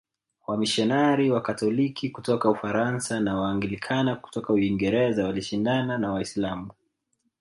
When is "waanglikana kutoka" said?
3.39-4.53